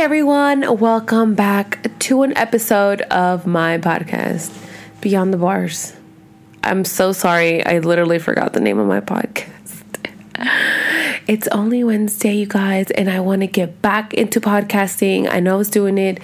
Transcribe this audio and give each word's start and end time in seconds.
everyone. 0.00 0.78
Welcome 0.78 1.34
back 1.34 1.90
to 2.00 2.22
an 2.22 2.36
episode 2.36 3.00
of 3.02 3.46
my 3.46 3.78
podcast, 3.78 4.54
Beyond 5.00 5.32
the 5.32 5.38
Bars. 5.38 5.94
I'm 6.62 6.84
so 6.84 7.12
sorry. 7.12 7.64
I 7.64 7.78
literally 7.78 8.18
forgot 8.18 8.52
the 8.52 8.60
name 8.60 8.78
of 8.78 8.86
my 8.86 9.00
podcast. 9.00 9.48
It's 11.26 11.48
only 11.48 11.82
Wednesday, 11.82 12.34
you 12.34 12.46
guys, 12.46 12.92
and 12.92 13.10
I 13.10 13.18
want 13.18 13.40
to 13.40 13.48
get 13.48 13.82
back 13.82 14.14
into 14.14 14.40
podcasting. 14.40 15.28
I 15.28 15.40
know 15.40 15.54
I 15.54 15.56
was 15.56 15.70
doing 15.70 15.98
it 15.98 16.20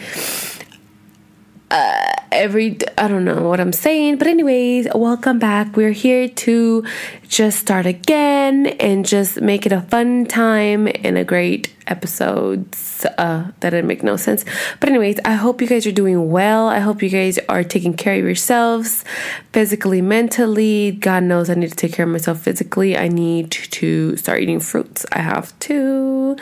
uh, 1.73 2.13
every 2.33 2.79
I 2.99 3.09
don't 3.09 3.25
know 3.25 3.49
what 3.49 3.61
I'm 3.61 3.73
saying, 3.73 4.19
but 4.19 4.27
anyways, 4.27 4.89
welcome 4.95 5.39
back. 5.39 5.77
We're 5.77 5.93
here 5.93 6.29
to 6.29 6.85
just 7.29 7.59
start 7.59 7.87
again 7.87 8.67
and 8.67 9.07
just 9.07 9.41
make 9.41 9.67
it 9.67 9.73
a 9.73 9.81
fun 9.83 10.27
time 10.27 10.87
and 10.87 11.17
a 11.17 11.25
great 11.25 11.73
episodes 11.87 13.05
uh, 13.19 13.51
that 13.61 13.71
didn't 13.71 13.87
make 13.87 14.03
no 14.03 14.17
sense. 14.17 14.45
But 14.81 14.89
anyways, 14.89 15.19
I 15.25 15.33
hope 15.33 15.61
you 15.61 15.67
guys 15.67 15.87
are 15.87 15.93
doing 15.93 16.31
well. 16.31 16.69
I 16.69 16.79
hope 16.79 17.03
you 17.03 17.09
guys 17.09 17.39
are 17.49 17.65
taking 17.65 17.95
care 17.95 18.15
of 18.15 18.25
yourselves 18.25 19.05
physically, 19.53 20.01
mentally. 20.03 20.93
God 20.93 21.25
knows 21.25 21.51
I 21.51 21.55
need 21.55 21.71
to 21.71 21.77
take 21.77 21.95
care 21.95 22.07
of 22.07 22.13
myself 22.13 22.41
physically. 22.41 22.97
I 22.97 23.09
need 23.09 23.51
to 23.51 24.17
start 24.17 24.41
eating 24.41 24.61
fruits. 24.61 25.05
I 25.13 25.21
have 25.21 25.59
to. 25.61 26.37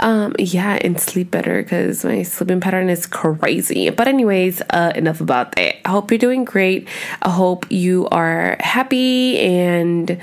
Um, 0.00 0.34
yeah, 0.38 0.78
and 0.82 1.00
sleep 1.00 1.30
better 1.30 1.62
because 1.62 2.04
my 2.04 2.22
sleeping 2.24 2.60
pattern 2.60 2.90
is 2.90 3.06
crazy. 3.06 3.90
But 3.90 4.08
anyways, 4.08 4.62
uh, 4.70 4.92
enough 4.94 5.20
about 5.24 5.56
that. 5.56 5.86
I 5.86 5.90
hope 5.90 6.10
you're 6.10 6.18
doing 6.18 6.44
great. 6.44 6.88
I 7.22 7.30
hope 7.30 7.66
you 7.70 8.06
are 8.12 8.56
happy 8.60 9.38
and 9.40 10.20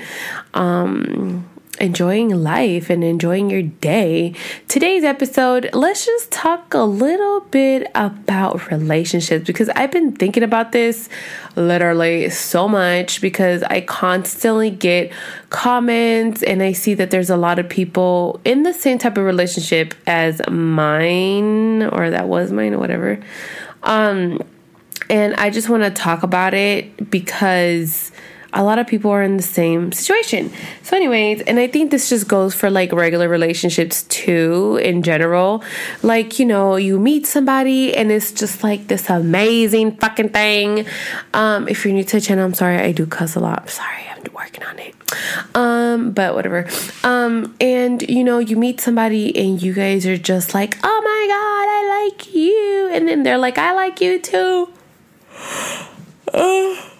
um 0.54 1.48
enjoying 1.80 2.28
life 2.28 2.90
and 2.90 3.02
enjoying 3.02 3.50
your 3.50 3.62
day. 3.62 4.34
Today's 4.68 5.04
episode, 5.04 5.70
let's 5.72 6.06
just 6.06 6.30
talk 6.30 6.74
a 6.74 6.84
little 6.84 7.40
bit 7.40 7.90
about 7.94 8.70
relationships 8.70 9.46
because 9.46 9.68
I've 9.70 9.90
been 9.90 10.12
thinking 10.12 10.44
about 10.44 10.72
this 10.72 11.08
literally 11.56 12.30
so 12.30 12.68
much 12.68 13.20
because 13.20 13.62
I 13.64 13.80
constantly 13.80 14.70
get 14.70 15.12
comments 15.50 16.42
and 16.42 16.62
I 16.62 16.72
see 16.72 16.94
that 16.94 17.10
there's 17.10 17.30
a 17.30 17.36
lot 17.36 17.58
of 17.58 17.68
people 17.68 18.40
in 18.44 18.62
the 18.62 18.72
same 18.72 18.98
type 18.98 19.16
of 19.16 19.24
relationship 19.24 19.94
as 20.06 20.40
mine 20.48 21.82
or 21.82 22.10
that 22.10 22.28
was 22.28 22.52
mine 22.52 22.74
or 22.74 22.78
whatever. 22.78 23.18
Um 23.82 24.40
and 25.12 25.34
I 25.34 25.50
just 25.50 25.68
want 25.68 25.82
to 25.82 25.90
talk 25.90 26.22
about 26.22 26.54
it 26.54 27.10
because 27.10 28.10
a 28.54 28.64
lot 28.64 28.78
of 28.78 28.86
people 28.86 29.10
are 29.10 29.22
in 29.22 29.36
the 29.36 29.42
same 29.42 29.92
situation. 29.92 30.50
So, 30.82 30.96
anyways, 30.96 31.42
and 31.42 31.58
I 31.58 31.68
think 31.68 31.90
this 31.90 32.08
just 32.08 32.28
goes 32.28 32.54
for 32.54 32.70
like 32.70 32.92
regular 32.92 33.28
relationships 33.28 34.04
too, 34.04 34.80
in 34.82 35.02
general. 35.02 35.62
Like, 36.02 36.38
you 36.38 36.46
know, 36.46 36.76
you 36.76 36.98
meet 36.98 37.26
somebody 37.26 37.94
and 37.94 38.10
it's 38.10 38.32
just 38.32 38.64
like 38.64 38.88
this 38.88 39.10
amazing 39.10 39.96
fucking 39.96 40.30
thing. 40.30 40.86
Um, 41.34 41.68
if 41.68 41.84
you're 41.84 41.92
new 41.92 42.04
to 42.04 42.16
the 42.16 42.20
channel, 42.20 42.46
I'm 42.46 42.54
sorry, 42.54 42.78
I 42.78 42.92
do 42.92 43.04
cuss 43.04 43.36
a 43.36 43.40
lot. 43.40 43.60
I'm 43.60 43.68
sorry, 43.68 44.04
I'm 44.10 44.24
working 44.32 44.64
on 44.64 44.78
it. 44.78 44.94
Um, 45.54 46.12
but 46.12 46.34
whatever. 46.34 46.66
Um, 47.04 47.54
and 47.60 48.00
you 48.08 48.24
know, 48.24 48.38
you 48.38 48.56
meet 48.56 48.80
somebody 48.80 49.36
and 49.36 49.60
you 49.60 49.74
guys 49.74 50.06
are 50.06 50.16
just 50.16 50.54
like, 50.54 50.78
oh 50.82 51.00
my 51.04 51.26
god, 51.28 51.68
I 51.68 52.08
like 52.08 52.34
you. 52.34 52.90
And 52.94 53.06
then 53.06 53.24
they're 53.24 53.36
like, 53.36 53.58
I 53.58 53.74
like 53.74 54.00
you 54.00 54.18
too. 54.18 54.72
Uh, 56.32 56.76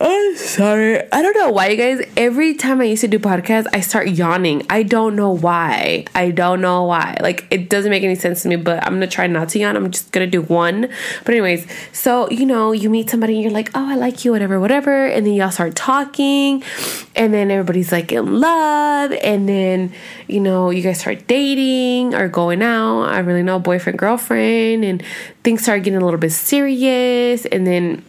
I'm 0.00 0.36
sorry. 0.36 1.00
I 1.12 1.22
don't 1.22 1.36
know 1.36 1.50
why, 1.50 1.70
you 1.70 1.76
guys. 1.76 2.06
Every 2.16 2.54
time 2.54 2.80
I 2.80 2.84
used 2.84 3.00
to 3.00 3.08
do 3.08 3.18
podcasts, 3.18 3.66
I 3.72 3.80
start 3.80 4.08
yawning. 4.08 4.64
I 4.70 4.84
don't 4.84 5.16
know 5.16 5.30
why. 5.30 6.04
I 6.14 6.30
don't 6.30 6.60
know 6.60 6.84
why. 6.84 7.16
Like, 7.20 7.48
it 7.50 7.68
doesn't 7.68 7.90
make 7.90 8.04
any 8.04 8.14
sense 8.14 8.42
to 8.42 8.48
me, 8.48 8.54
but 8.54 8.84
I'm 8.86 8.94
gonna 8.94 9.08
try 9.08 9.26
not 9.26 9.48
to 9.50 9.58
yawn. 9.58 9.76
I'm 9.76 9.90
just 9.90 10.12
gonna 10.12 10.28
do 10.28 10.42
one. 10.42 10.88
But, 11.24 11.34
anyways, 11.34 11.66
so, 11.92 12.30
you 12.30 12.46
know, 12.46 12.70
you 12.70 12.90
meet 12.90 13.10
somebody 13.10 13.34
and 13.34 13.42
you're 13.42 13.52
like, 13.52 13.70
oh, 13.74 13.90
I 13.90 13.96
like 13.96 14.24
you, 14.24 14.30
whatever, 14.30 14.60
whatever. 14.60 15.06
And 15.06 15.26
then 15.26 15.34
y'all 15.34 15.50
start 15.50 15.74
talking, 15.74 16.62
and 17.16 17.34
then 17.34 17.50
everybody's 17.50 17.90
like 17.90 18.12
in 18.12 18.40
love. 18.40 19.10
And 19.10 19.48
then, 19.48 19.92
you 20.28 20.38
know, 20.38 20.70
you 20.70 20.82
guys 20.82 21.00
start 21.00 21.26
dating 21.26 22.14
or 22.14 22.28
going 22.28 22.62
out. 22.62 23.06
I 23.06 23.18
really 23.18 23.42
know, 23.42 23.58
boyfriend, 23.58 23.98
girlfriend. 23.98 24.84
And 24.84 25.02
things 25.42 25.62
start 25.62 25.82
getting 25.82 26.00
a 26.00 26.04
little 26.04 26.20
bit 26.20 26.30
serious. 26.30 27.44
And 27.46 27.66
then, 27.66 28.04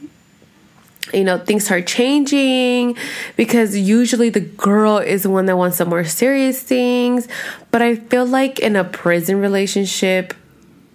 you 1.13 1.23
know 1.23 1.37
things 1.37 1.65
start 1.65 1.87
changing 1.87 2.95
because 3.35 3.75
usually 3.75 4.29
the 4.29 4.39
girl 4.39 4.97
is 4.97 5.23
the 5.23 5.29
one 5.29 5.45
that 5.45 5.57
wants 5.57 5.77
the 5.77 5.85
more 5.85 6.03
serious 6.03 6.61
things. 6.61 7.27
But 7.71 7.81
i 7.81 7.95
feel 7.95 8.25
like 8.25 8.59
in 8.59 8.75
a 8.75 8.83
prison 8.83 9.39
relationship 9.39 10.33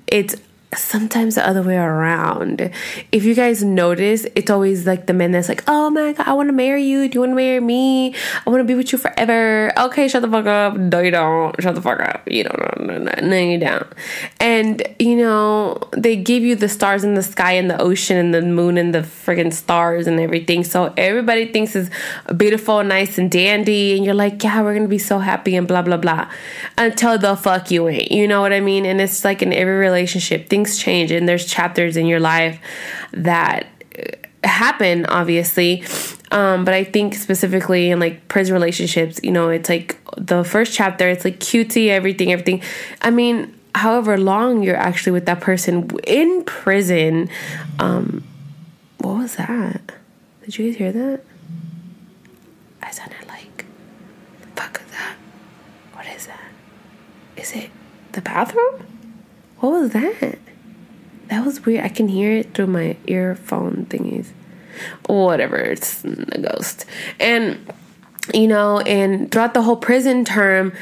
it's 0.07 0.37
sometimes 0.77 1.35
the 1.35 1.47
other 1.47 1.63
way 1.63 1.77
around. 1.77 2.71
If 3.13 3.25
you 3.25 3.35
guys 3.35 3.63
notice, 3.63 4.27
it's 4.35 4.51
always 4.51 4.87
like 4.87 5.07
the 5.07 5.13
men 5.13 5.33
that's 5.33 5.49
like, 5.49 5.65
oh 5.67 5.91
my 5.91 6.13
god, 6.13 6.27
I 6.27 6.33
want 6.33 6.49
to 6.49 6.53
marry 6.53 6.85
you. 6.85 7.09
Do 7.09 7.17
you 7.17 7.21
want 7.21 7.33
to 7.33 7.37
marry 7.37 7.61
me? 7.61 8.15
I 8.47 8.51
want 8.51 8.61
to 8.61 8.65
be 8.65 8.75
with 8.75 8.93
you 8.93 8.99
forever. 8.99 9.73
Okay, 9.79 10.09
shut 10.09 10.23
the 10.23 10.29
fuck 10.29 10.47
up. 10.47 10.77
No, 10.77 11.01
you 11.01 11.11
don't. 11.11 11.61
Shut 11.61 11.75
the 11.75 11.83
fuck 11.83 12.01
up. 12.01 12.31
You 12.31 12.45
don't. 12.45 12.81
No, 12.81 12.99
no, 12.99 13.05
no, 13.05 13.27
no, 13.27 13.37
you 13.37 13.59
don't. 13.59 13.87
And 14.41 14.83
you 14.99 15.17
know, 15.17 15.79
they 15.93 16.17
give 16.17 16.43
you 16.43 16.57
the 16.57 16.69
stars 16.69 17.05
in 17.05 17.15
the 17.15 17.23
sky 17.23 17.53
and 17.53 17.71
the 17.71 17.81
ocean 17.81 18.17
and 18.17 18.35
the 18.35 18.43
moon 18.43 18.79
and 18.79 18.95
the 18.95 19.01
friggin' 19.01 19.53
stars 19.53 20.07
and 20.07 20.21
everything. 20.21 20.65
So 20.65 20.93
everybody 20.97 21.53
thinks 21.53 21.77
is 21.77 21.91
beautiful, 22.37 22.83
nice, 22.85 23.19
and 23.19 23.31
dandy. 23.31 23.97
And 23.97 24.05
you're 24.05 24.15
like, 24.15 24.43
yeah, 24.43 24.63
we're 24.63 24.75
gonna 24.75 24.89
be 24.89 24.99
so 24.99 25.19
happy 25.19 25.57
and 25.57 25.69
blah 25.69 25.83
blah 25.83 25.97
blah. 25.97 26.31
Until 26.79 27.19
the 27.19 27.37
fuck 27.37 27.71
you 27.71 27.89
ain't. 27.89 28.11
You 28.11 28.29
know 28.29 28.41
what 28.41 28.53
I 28.53 28.61
mean? 28.61 28.87
And 28.87 29.01
it's 29.01 29.25
like 29.25 29.43
in 29.43 29.53
every 29.53 29.77
relationship, 29.77 30.49
things 30.49 30.64
things 30.65 30.79
change 30.79 31.11
and 31.11 31.29
there's 31.29 31.45
chapters 31.47 31.97
in 31.97 32.07
your 32.07 32.21
life 32.21 32.59
that 33.13 33.67
happen 34.43 35.07
obviously. 35.07 35.85
Um, 36.31 36.65
but 36.65 36.75
i 36.75 36.83
think 36.83 37.15
specifically 37.15 37.91
in 37.91 38.01
like 38.01 38.27
prison 38.27 38.55
relationships 38.55 39.21
you 39.23 39.31
know 39.31 39.51
it's 39.51 39.69
like 39.69 39.97
the 40.17 40.43
first 40.43 40.73
chapter 40.73 41.09
it's 41.09 41.25
like 41.25 41.39
cutesy 41.39 41.89
everything 41.89 42.33
everything. 42.33 42.63
I 43.03 43.11
mean 43.11 43.55
however 43.75 44.19
long 44.19 44.63
you're 44.63 44.77
actually 44.77 45.13
with 45.13 45.27
that 45.27 45.41
person 45.41 45.91
in 46.07 46.43
prison 46.45 47.29
um, 47.79 48.25
what 48.99 49.17
was 49.19 49.37
that? 49.37 49.93
Did 50.45 50.59
you 50.59 50.67
guys 50.71 50.77
hear 50.79 50.93
that? 50.93 51.21
I 52.83 52.91
sounded 52.91 53.27
like 53.29 53.65
fuck 54.57 54.81
that? 54.91 55.17
What 55.93 56.07
is 56.07 56.27
that? 56.27 56.51
Is 57.37 57.53
it 57.53 57.71
the 58.13 58.23
bathroom? 58.23 58.87
What 59.61 59.71
was 59.71 59.91
that 59.93 60.39
that 61.29 61.45
was 61.45 61.65
weird. 61.65 61.85
I 61.85 61.89
can 61.89 62.09
hear 62.09 62.33
it 62.33 62.55
through 62.55 62.69
my 62.69 62.97
earphone 63.07 63.87
thingies. 63.89 64.29
Whatever, 65.07 65.57
it's 65.57 66.05
a 66.05 66.41
ghost. 66.41 66.85
And 67.21 67.59
you 68.33 68.49
know, 68.49 68.81
and 68.81 69.31
throughout 69.31 69.55
the 69.55 69.63
whole 69.63 69.77
prison 69.77 70.25
term, 70.25 70.73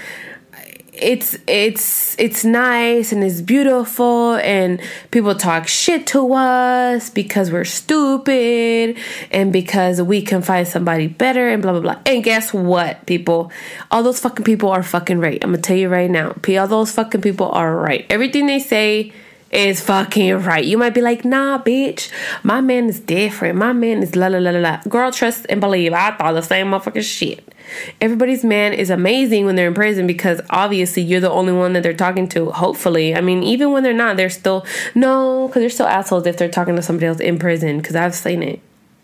it's 0.92 1.38
it's 1.46 2.18
it's 2.18 2.44
nice 2.44 3.12
and 3.12 3.24
it's 3.24 3.40
beautiful 3.40 4.34
and 4.34 4.80
people 5.10 5.34
talk 5.34 5.66
shit 5.66 6.06
to 6.06 6.34
us 6.34 7.08
because 7.08 7.50
we're 7.50 7.64
stupid 7.64 8.98
and 9.30 9.52
because 9.52 10.02
we 10.02 10.20
can 10.20 10.42
find 10.42 10.68
somebody 10.68 11.06
better 11.06 11.48
and 11.48 11.62
blah 11.62 11.72
blah 11.72 11.80
blah. 11.80 11.98
And 12.04 12.22
guess 12.22 12.52
what, 12.52 13.06
people? 13.06 13.50
All 13.90 14.02
those 14.02 14.20
fucking 14.20 14.44
people 14.44 14.68
are 14.68 14.82
fucking 14.82 15.18
right. 15.18 15.42
I'm 15.42 15.50
gonna 15.50 15.62
tell 15.62 15.76
you 15.76 15.88
right 15.88 16.10
now. 16.10 16.36
All 16.58 16.68
those 16.68 16.92
fucking 16.92 17.22
people 17.22 17.50
are 17.50 17.74
right. 17.74 18.06
Everything 18.10 18.46
they 18.46 18.58
say 18.58 19.12
is 19.52 19.82
fucking 19.82 20.38
right. 20.38 20.64
You 20.64 20.78
might 20.78 20.94
be 20.94 21.02
like, 21.02 21.24
nah, 21.24 21.62
bitch, 21.62 22.10
my 22.42 22.62
man 22.62 22.88
is 22.88 22.98
different. 22.98 23.58
My 23.58 23.74
man 23.74 24.02
is 24.02 24.16
la 24.16 24.28
la 24.28 24.38
la 24.38 24.50
la 24.50 24.58
la. 24.58 24.80
Girl, 24.88 25.12
trust 25.12 25.44
and 25.50 25.60
believe. 25.60 25.92
I 25.92 26.12
thought 26.12 26.32
the 26.32 26.42
same 26.42 26.68
motherfucking 26.68 27.02
shit. 27.02 27.54
Everybody's 28.00 28.44
man 28.44 28.72
is 28.72 28.88
amazing 28.90 29.44
when 29.44 29.54
they're 29.54 29.68
in 29.68 29.74
prison 29.74 30.06
because 30.06 30.40
obviously 30.50 31.02
you're 31.02 31.20
the 31.20 31.30
only 31.30 31.52
one 31.52 31.74
that 31.74 31.82
they're 31.82 31.92
talking 31.92 32.28
to. 32.30 32.50
Hopefully, 32.50 33.14
I 33.14 33.20
mean, 33.20 33.42
even 33.42 33.72
when 33.72 33.82
they're 33.82 33.92
not, 33.92 34.16
they're 34.16 34.30
still 34.30 34.66
no, 34.94 35.48
because 35.48 35.60
they're 35.60 35.70
still 35.70 35.86
assholes 35.86 36.26
if 36.26 36.38
they're 36.38 36.48
talking 36.48 36.74
to 36.76 36.82
somebody 36.82 37.06
else 37.06 37.20
in 37.20 37.38
prison. 37.38 37.76
Because 37.76 37.94
I've 37.94 38.14
seen 38.14 38.42
it, 38.42 38.60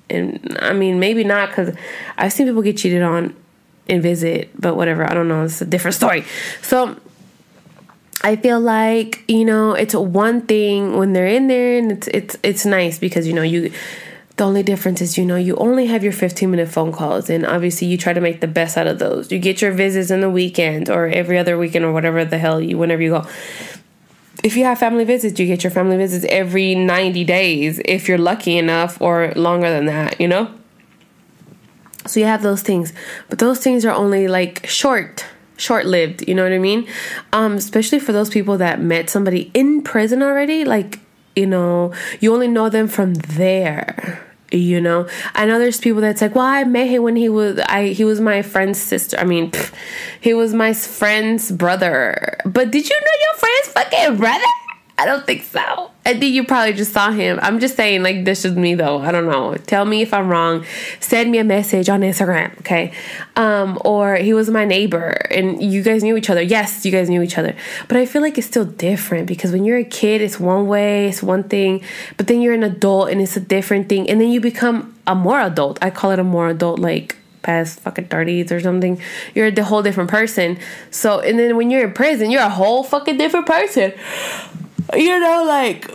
and 0.09 0.57
I 0.61 0.73
mean, 0.73 0.99
maybe 0.99 1.25
not 1.25 1.51
because 1.51 1.75
I've 2.17 2.33
seen 2.33 2.47
people 2.47 2.63
get 2.63 2.79
cheated 2.79 3.03
on 3.03 3.37
in 3.87 4.01
visit, 4.01 4.51
but 4.59 4.77
whatever. 4.77 5.09
I 5.09 5.15
don't 5.15 5.29
know. 5.29 5.45
It's 5.45 5.61
a 5.61 5.67
different 5.67 5.95
story. 5.95 6.25
So 6.63 6.99
I 8.23 8.37
feel 8.37 8.61
like 8.61 9.25
you 9.29 9.45
know 9.45 9.75
it's 9.75 9.95
one 9.95 10.43
thing 10.43 10.97
when 10.97 11.13
they're 11.13 11.27
in 11.27 11.47
there 11.47 11.79
and 11.79 11.93
it's 11.93 12.09
it's 12.09 12.37
it's 12.43 12.67
nice 12.67 12.99
because 12.99 13.27
you 13.27 13.33
know 13.33 13.43
you 13.43 13.71
the 14.37 14.45
only 14.45 14.63
difference 14.63 15.01
is 15.01 15.17
you 15.17 15.25
know 15.25 15.37
you 15.37 15.55
only 15.57 15.87
have 15.87 16.03
your 16.03 16.13
15 16.13 16.51
minute 16.51 16.69
phone 16.69 16.91
calls 16.91 17.31
and 17.31 17.47
obviously 17.47 17.87
you 17.87 17.97
try 17.97 18.13
to 18.13 18.21
make 18.21 18.41
the 18.41 18.49
best 18.49 18.77
out 18.77 18.87
of 18.87 18.99
those. 18.99 19.31
You 19.31 19.39
get 19.39 19.63
your 19.63 19.73
visits 19.73 20.11
in 20.11 20.21
the 20.21 20.31
weekend 20.31 20.91
or 20.91 21.07
every 21.07 21.39
other 21.39 21.57
weekend 21.57 21.85
or 21.85 21.93
whatever 21.93 22.25
the 22.25 22.39
hell 22.39 22.61
you 22.61 22.77
whenever 22.77 23.03
you 23.03 23.11
go. 23.11 23.27
If 24.43 24.57
you 24.57 24.65
have 24.65 24.79
family 24.79 25.05
visits 25.05 25.39
you 25.39 25.47
get 25.47 25.63
your 25.63 25.71
family 25.71 25.97
visits 25.97 26.27
every 26.29 26.75
90 26.75 27.25
days 27.25 27.81
if 27.85 28.09
you're 28.09 28.19
lucky 28.19 28.59
enough 28.59 29.01
or 29.01 29.33
longer 29.37 29.71
than 29.71 29.87
that 29.87 30.21
you 30.21 30.27
know? 30.27 30.53
So 32.07 32.19
you 32.19 32.27
have 32.27 32.43
those 32.43 32.63
things 32.63 32.93
but 33.29 33.39
those 33.39 33.61
things 33.61 33.85
are 33.85 33.95
only 33.95 34.27
like 34.27 34.67
short 34.67 35.25
short 35.59 35.85
lived. 35.85 36.27
You 36.27 36.35
know 36.35 36.43
what 36.45 36.53
I 36.53 36.59
mean? 36.59 36.89
Um, 37.33 37.55
especially 37.55 37.99
for 37.99 38.13
those 38.13 38.31
people 38.31 38.57
that 38.59 38.81
met 38.81 39.11
somebody 39.11 39.51
in 39.53 39.83
prison 39.83 40.23
already. 40.23 40.65
Like, 40.65 41.01
you 41.37 41.47
know, 41.47 41.93
you 42.21 42.33
only 42.33 42.49
know 42.49 42.71
them 42.71 42.89
from 42.89 43.15
there. 43.15 44.25
You 44.51 44.81
know, 44.81 45.07
I 45.35 45.45
know 45.45 45.59
there's 45.59 45.79
people 45.79 46.01
that's 46.01 46.23
like, 46.23 46.35
well, 46.35 46.47
I 46.47 46.65
met 46.65 46.89
him 46.89 47.03
when 47.03 47.17
he 47.17 47.29
was, 47.29 47.59
I 47.67 47.89
he 47.89 48.05
was 48.05 48.19
my 48.19 48.41
friend's 48.41 48.81
sister. 48.81 49.19
I 49.19 49.25
mean, 49.25 49.51
pff, 49.51 49.75
he 50.23 50.33
was 50.33 50.55
my 50.55 50.73
friend's 50.73 51.53
brother. 51.53 52.39
But 52.47 52.71
did 52.71 52.89
you 52.89 52.97
know 52.97 53.13
your 53.21 53.35
friend's 53.39 53.69
fucking 53.69 54.17
brother? 54.17 54.45
I 54.97 55.05
don't 55.05 55.27
think 55.27 55.43
so. 55.43 55.88
I 56.09 56.19
think 56.19 56.35
you 56.35 56.43
probably 56.43 56.73
just 56.73 56.95
saw 56.95 57.11
him. 57.11 57.39
I'm 57.43 57.61
just 57.61 57.77
saying, 57.77 58.03
like, 58.03 58.25
this 58.25 58.47
is 58.47 58.57
me 58.57 58.75
though. 58.75 58.99
I 58.99 59.13
don't 59.13 59.27
know. 59.27 59.55
Tell 59.67 59.85
me 59.85 60.01
if 60.01 60.15
I'm 60.15 60.31
wrong. 60.31 60.65
Send 61.01 61.31
me 61.31 61.37
a 61.37 61.45
message 61.45 61.91
on 61.91 62.01
Instagram, 62.01 62.59
okay? 62.61 62.95
Um, 63.37 63.79
or 63.85 64.17
he 64.17 64.33
was 64.33 64.49
my 64.49 64.65
neighbor 64.65 65.11
and 65.31 65.63
you 65.63 65.83
guys 65.83 66.03
knew 66.03 66.17
each 66.17 66.31
other. 66.31 66.41
Yes, 66.41 66.87
you 66.87 66.93
guys 66.93 67.11
knew 67.11 67.21
each 67.21 67.37
other. 67.37 67.55
But 67.89 67.99
I 67.99 68.07
feel 68.07 68.23
like 68.23 68.39
it's 68.39 68.47
still 68.47 68.65
different 68.65 69.27
because 69.27 69.53
when 69.53 69.67
you're 69.67 69.77
a 69.77 69.85
kid, 69.85 70.23
it's 70.23 70.41
one 70.41 70.67
way, 70.67 71.09
it's 71.09 71.23
one 71.23 71.43
thing. 71.43 71.83
But 72.17 72.27
then 72.27 72.41
you're 72.41 72.55
an 72.55 72.63
adult 72.63 73.11
and 73.11 73.21
it's 73.21 73.37
a 73.37 73.41
different 73.41 73.91
thing. 73.91 74.09
And 74.09 74.19
then 74.19 74.31
you 74.31 74.41
become 74.41 74.99
a 75.07 75.15
more 75.15 75.39
adult. 75.39 75.79
I 75.83 75.91
call 75.91 76.13
it 76.13 76.19
a 76.19 76.25
more 76.25 76.49
adult, 76.49 76.79
like, 76.79 77.17
past 77.43 77.81
fucking 77.81 78.09
30s 78.09 78.51
or 78.51 78.61
something, 78.61 79.01
you're 79.35 79.51
the 79.51 79.65
whole 79.65 79.83
different 79.83 80.09
person. 80.11 80.59
So, 80.91 81.21
and 81.21 81.39
then 81.39 81.57
when 81.57 81.71
you're 81.71 81.85
in 81.85 81.93
prison, 81.93 82.31
you're 82.31 82.43
a 82.43 82.49
whole 82.49 82.83
fucking 82.83 83.19
different 83.19 83.47
person 83.47 83.93
you 84.95 85.21
know, 85.21 85.45
like 85.47 85.91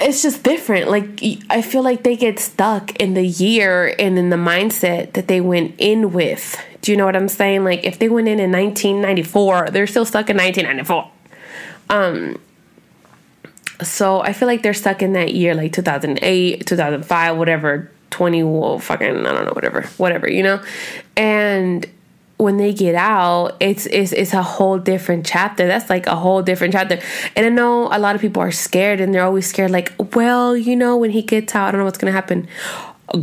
it's 0.00 0.22
just 0.22 0.42
different. 0.42 0.90
Like 0.90 1.22
I 1.50 1.62
feel 1.62 1.82
like 1.82 2.02
they 2.02 2.16
get 2.16 2.38
stuck 2.38 2.94
in 2.96 3.14
the 3.14 3.26
year 3.26 3.94
and 3.98 4.18
in 4.18 4.30
the 4.30 4.36
mindset 4.36 5.12
that 5.12 5.28
they 5.28 5.40
went 5.40 5.74
in 5.78 6.12
with. 6.12 6.60
Do 6.82 6.92
you 6.92 6.98
know 6.98 7.06
what 7.06 7.16
I'm 7.16 7.28
saying? 7.28 7.64
Like 7.64 7.84
if 7.84 7.98
they 7.98 8.08
went 8.08 8.28
in 8.28 8.40
in 8.40 8.52
1994, 8.52 9.70
they're 9.70 9.86
still 9.86 10.04
stuck 10.04 10.28
in 10.30 10.36
1994. 10.36 11.10
Um 11.90 12.40
so 13.82 14.20
I 14.20 14.32
feel 14.32 14.46
like 14.46 14.62
they're 14.62 14.74
stuck 14.74 15.02
in 15.02 15.14
that 15.14 15.34
year 15.34 15.54
like 15.54 15.72
2008, 15.72 16.66
2005, 16.66 17.36
whatever, 17.36 17.90
20 18.10 18.42
well, 18.42 18.78
fucking 18.78 19.26
I 19.26 19.32
don't 19.32 19.44
know, 19.44 19.52
whatever. 19.52 19.82
Whatever, 19.96 20.30
you 20.30 20.42
know? 20.42 20.62
And 21.16 21.86
when 22.36 22.56
they 22.56 22.72
get 22.72 22.94
out, 22.94 23.56
it's 23.60 23.86
it's 23.86 24.12
it's 24.12 24.34
a 24.34 24.42
whole 24.42 24.78
different 24.78 25.24
chapter. 25.24 25.66
That's 25.66 25.88
like 25.88 26.06
a 26.06 26.16
whole 26.16 26.42
different 26.42 26.74
chapter. 26.74 26.98
And 27.36 27.46
I 27.46 27.48
know 27.48 27.86
a 27.92 27.98
lot 27.98 28.14
of 28.14 28.20
people 28.20 28.42
are 28.42 28.50
scared 28.50 29.00
and 29.00 29.14
they're 29.14 29.24
always 29.24 29.46
scared, 29.46 29.70
like, 29.70 29.92
well, 30.14 30.56
you 30.56 30.74
know, 30.74 30.96
when 30.96 31.10
he 31.10 31.22
gets 31.22 31.54
out, 31.54 31.68
I 31.68 31.70
don't 31.70 31.78
know 31.80 31.84
what's 31.84 31.98
gonna 31.98 32.12
happen. 32.12 32.48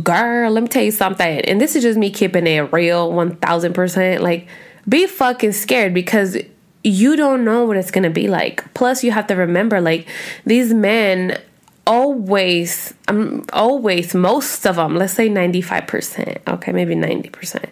Girl, 0.02 0.50
let 0.50 0.62
me 0.62 0.68
tell 0.68 0.82
you 0.82 0.92
something. 0.92 1.40
And 1.42 1.60
this 1.60 1.76
is 1.76 1.82
just 1.82 1.98
me 1.98 2.10
keeping 2.10 2.46
it 2.46 2.72
real, 2.72 3.12
one 3.12 3.36
thousand 3.36 3.74
percent. 3.74 4.22
Like, 4.22 4.48
be 4.88 5.06
fucking 5.06 5.52
scared 5.52 5.92
because 5.92 6.38
you 6.82 7.14
don't 7.14 7.44
know 7.44 7.64
what 7.66 7.76
it's 7.76 7.90
gonna 7.90 8.10
be 8.10 8.28
like. 8.28 8.72
Plus, 8.74 9.04
you 9.04 9.10
have 9.12 9.26
to 9.26 9.34
remember, 9.34 9.80
like, 9.80 10.08
these 10.46 10.72
men 10.72 11.38
always 11.86 12.94
um 13.08 13.44
always 13.52 14.14
most 14.14 14.64
of 14.66 14.76
them 14.76 14.94
let's 14.94 15.14
say 15.14 15.28
95% 15.28 16.38
okay 16.46 16.70
maybe 16.70 16.94
90% 16.94 17.70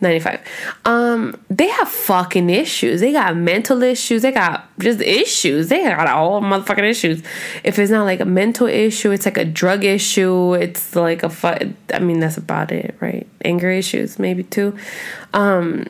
95 0.00 0.40
um 0.84 1.40
they 1.48 1.68
have 1.68 1.88
fucking 1.88 2.50
issues. 2.50 3.00
They 3.00 3.12
got 3.12 3.36
mental 3.36 3.82
issues. 3.82 4.22
They 4.22 4.32
got 4.32 4.68
just 4.80 5.00
issues. 5.00 5.68
They 5.68 5.84
got 5.84 6.08
all 6.08 6.40
motherfucking 6.40 6.90
issues. 6.90 7.22
If 7.62 7.78
it's 7.78 7.90
not 7.90 8.04
like 8.04 8.18
a 8.20 8.24
mental 8.24 8.66
issue 8.66 9.12
it's 9.12 9.26
like 9.26 9.38
a 9.38 9.44
drug 9.44 9.84
issue 9.84 10.54
it's 10.54 10.96
like 10.96 11.22
a 11.22 11.28
fu- 11.28 11.74
i 11.94 11.98
mean 12.00 12.18
that's 12.18 12.36
about 12.36 12.72
it 12.72 12.96
right? 13.00 13.28
Anger 13.44 13.70
issues 13.70 14.18
maybe 14.18 14.42
too. 14.42 14.76
Um 15.32 15.86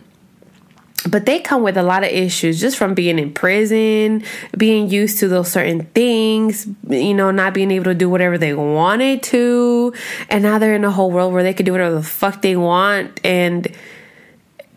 but 1.08 1.26
they 1.26 1.40
come 1.40 1.62
with 1.62 1.76
a 1.76 1.82
lot 1.82 2.04
of 2.04 2.10
issues 2.10 2.60
just 2.60 2.76
from 2.76 2.94
being 2.94 3.18
in 3.18 3.32
prison, 3.32 4.22
being 4.56 4.88
used 4.88 5.18
to 5.18 5.28
those 5.28 5.50
certain 5.50 5.84
things, 5.86 6.66
you 6.88 7.14
know, 7.14 7.30
not 7.30 7.54
being 7.54 7.70
able 7.70 7.84
to 7.84 7.94
do 7.94 8.08
whatever 8.08 8.38
they 8.38 8.54
wanted 8.54 9.22
to. 9.24 9.92
And 10.28 10.42
now 10.42 10.58
they're 10.58 10.74
in 10.74 10.84
a 10.84 10.90
whole 10.90 11.10
world 11.10 11.32
where 11.32 11.42
they 11.42 11.54
can 11.54 11.66
do 11.66 11.72
whatever 11.72 11.94
the 11.94 12.02
fuck 12.02 12.42
they 12.42 12.56
want. 12.56 13.20
And 13.24 13.68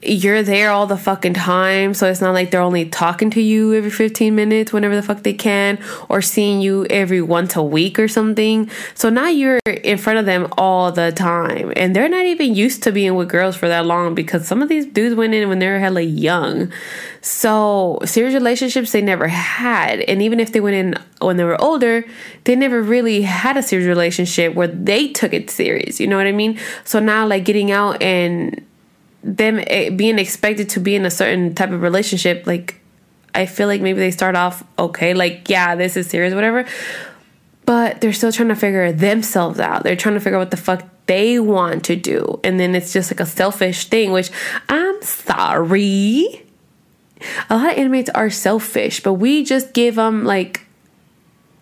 you're 0.01 0.43
there 0.43 0.71
all 0.71 0.87
the 0.87 0.97
fucking 0.97 1.33
time. 1.33 1.93
So 1.93 2.09
it's 2.09 2.21
not 2.21 2.33
like 2.33 2.51
they're 2.51 2.61
only 2.61 2.87
talking 2.87 3.29
to 3.31 3.41
you 3.41 3.73
every 3.73 3.89
15 3.89 4.35
minutes 4.35 4.71
whenever 4.71 4.95
the 4.95 5.01
fuck 5.01 5.23
they 5.23 5.33
can 5.33 5.79
or 6.09 6.21
seeing 6.21 6.61
you 6.61 6.85
every 6.89 7.21
once 7.21 7.55
a 7.55 7.63
week 7.63 7.97
or 7.97 8.07
something. 8.07 8.69
So 8.93 9.09
now 9.09 9.27
you're 9.27 9.59
in 9.65 9.97
front 9.97 10.19
of 10.19 10.25
them 10.25 10.47
all 10.57 10.91
the 10.91 11.11
time. 11.11 11.71
And 11.75 11.95
they're 11.95 12.09
not 12.09 12.25
even 12.25 12.53
used 12.53 12.83
to 12.83 12.91
being 12.91 13.15
with 13.15 13.29
girls 13.29 13.55
for 13.55 13.67
that 13.67 13.85
long 13.85 14.15
because 14.15 14.47
some 14.47 14.61
of 14.61 14.69
these 14.69 14.85
dudes 14.85 15.15
went 15.15 15.33
in 15.33 15.49
when 15.49 15.59
they 15.59 15.67
were 15.67 15.79
hella 15.79 16.01
young. 16.01 16.71
So 17.21 17.99
serious 18.05 18.33
relationships 18.33 18.91
they 18.91 19.01
never 19.01 19.27
had. 19.27 20.01
And 20.01 20.21
even 20.21 20.39
if 20.39 20.51
they 20.51 20.59
went 20.59 20.75
in 20.75 20.95
when 21.19 21.37
they 21.37 21.43
were 21.43 21.59
older, 21.59 22.03
they 22.43 22.55
never 22.55 22.81
really 22.81 23.23
had 23.23 23.57
a 23.57 23.63
serious 23.63 23.87
relationship 23.87 24.53
where 24.53 24.67
they 24.67 25.09
took 25.09 25.33
it 25.33 25.49
serious. 25.49 25.99
You 25.99 26.07
know 26.07 26.17
what 26.17 26.27
I 26.27 26.31
mean? 26.31 26.59
So 26.83 26.99
now 26.99 27.25
like 27.25 27.45
getting 27.45 27.71
out 27.71 28.01
and 28.01 28.64
them 29.25 29.59
eh, 29.65 29.89
being 29.89 30.19
expected 30.19 30.69
to 30.69 30.79
be 30.79 30.95
in 30.95 31.03
a 31.03 31.09
certain 31.09 31.55
type 31.55 31.71
of 31.71 31.81
relationship 31.81 32.45
like 32.45 32.79
i 33.33 33.47
feel 33.47 33.67
like 33.67 33.81
maybe 33.81 33.99
they 33.99 34.11
start 34.11 34.35
off 34.35 34.63
okay 34.77 35.15
like 35.15 35.49
yeah 35.49 35.75
this 35.75 35.97
is 35.97 36.07
serious 36.07 36.33
whatever. 36.33 36.65
But 37.65 37.99
they're 37.99 38.13
still 38.13 38.31
trying 38.31 38.49
to 38.49 38.55
figure 38.55 38.91
themselves 38.91 39.59
out. 39.59 39.81
They're 39.81 39.95
trying 39.95 40.13
to 40.13 40.19
figure 40.19 40.37
out 40.37 40.41
what 40.41 40.51
the 40.51 40.57
fuck 40.57 40.83
they 41.07 41.39
want 41.39 41.85
to 41.85 41.95
do. 41.95 42.39
And 42.43 42.59
then 42.59 42.75
it's 42.75 42.93
just 42.93 43.09
like 43.11 43.19
a 43.19 43.25
selfish 43.25 43.87
thing 43.87 44.11
which 44.11 44.29
i'm 44.69 45.01
sorry. 45.01 46.45
A 47.49 47.57
lot 47.57 47.71
of 47.71 47.77
inmates 47.77 48.11
are 48.11 48.29
selfish 48.29 49.01
but 49.01 49.13
we 49.13 49.43
just 49.43 49.73
give 49.73 49.95
them 49.95 50.23
like 50.23 50.64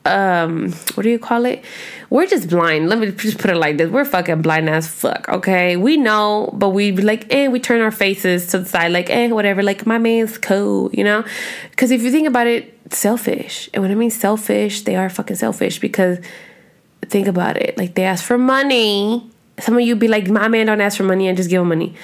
um 0.05 0.71
what 0.95 1.03
do 1.03 1.09
you 1.09 1.19
call 1.19 1.45
it? 1.45 1.63
We're 2.09 2.27
just 2.27 2.50
blind. 2.50 2.89
Let 2.89 3.00
me 3.00 3.11
just 3.11 3.38
put 3.38 3.50
it 3.51 3.55
like 3.55 3.77
this. 3.77 3.89
We're 3.89 4.05
fucking 4.05 4.41
blind 4.41 4.69
as 4.69 4.88
fuck 4.88 5.29
okay? 5.29 5.77
We 5.77 5.97
know 5.97 6.50
but 6.53 6.69
we 6.69 6.91
like 6.91 7.33
eh 7.33 7.47
we 7.47 7.59
turn 7.59 7.81
our 7.81 7.91
faces 7.91 8.47
to 8.47 8.59
the 8.59 8.65
side 8.65 8.91
like 8.91 9.09
eh 9.09 9.29
whatever. 9.29 9.63
Like 9.63 9.85
my 9.85 9.97
man's 9.97 10.38
cool 10.38 10.89
you 10.94 11.03
know? 11.03 11.23
Because 11.69 11.91
if 11.91 12.01
you 12.01 12.11
think 12.11 12.27
about 12.27 12.47
it 12.47 12.77
selfish. 12.91 13.69
And 13.73 13.81
when 13.81 13.91
i 13.91 13.95
mean 13.95 14.11
selfish 14.11 14.81
they 14.81 14.95
are 14.95 15.09
fucking 15.09 15.38
selfish 15.38 15.79
because 15.79 16.19
think 17.05 17.27
about 17.27 17.57
it. 17.57 17.77
Like 17.77 17.95
they 17.95 18.03
ask 18.03 18.23
for 18.23 18.38
money. 18.38 19.29
Some 19.59 19.75
of 19.75 19.81
you 19.81 19.95
be 19.95 20.07
like 20.07 20.27
my 20.29 20.47
man 20.47 20.65
don't 20.65 20.81
ask 20.81 20.97
for 20.97 21.03
money 21.03 21.27
and 21.27 21.38
just 21.38 21.50
give 21.50 21.61
him 21.61 21.69
money 21.69 21.95